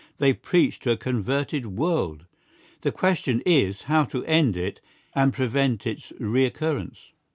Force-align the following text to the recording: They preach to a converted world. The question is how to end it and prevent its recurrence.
They 0.17 0.33
preach 0.33 0.79
to 0.79 0.89
a 0.89 0.97
converted 0.97 1.77
world. 1.77 2.25
The 2.81 2.91
question 2.91 3.43
is 3.45 3.83
how 3.83 4.05
to 4.05 4.25
end 4.25 4.57
it 4.57 4.81
and 5.13 5.31
prevent 5.31 5.85
its 5.85 6.11
recurrence. 6.17 7.11